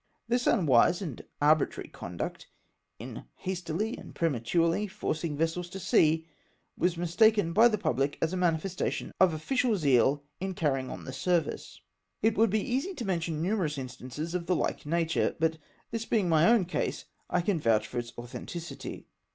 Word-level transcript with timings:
This 0.27 0.47
unwise 0.47 0.99
and 1.03 1.21
arbitrary 1.43 1.87
conduct, 1.87 2.47
in 2.97 3.25
hastily 3.35 3.95
and 3.95 4.15
prematurely 4.15 4.87
forcing 4.87 5.37
vessels 5.37 5.69
to 5.69 5.79
sea, 5.79 6.25
was 6.75 6.97
mis 6.97 7.15
taken 7.15 7.53
by 7.53 7.67
the 7.67 7.77
pubhc 7.77 8.15
as 8.19 8.33
a 8.33 8.37
manifestation 8.37 9.11
of 9.19 9.31
official 9.31 9.77
zeal 9.77 10.23
in 10.39 10.55
carrying 10.55 10.89
on 10.89 11.05
the 11.05 11.13
service! 11.13 11.79
It 12.23 12.35
would 12.35 12.49
be 12.49 12.61
easy 12.67 12.95
to 12.95 13.05
mention 13.05 13.43
numerous 13.43 13.77
instances 13.77 14.33
of 14.33 14.47
the 14.47 14.55
hke 14.55 14.87
nature, 14.87 15.35
but 15.39 15.59
this 15.91 16.07
being 16.07 16.27
my 16.27 16.47
own 16.47 16.65
case, 16.65 17.05
I 17.29 17.41
can 17.41 17.59
vouch 17.59 17.85
for 17.85 17.99
its 17.99 18.11
authenticity. 18.17 19.05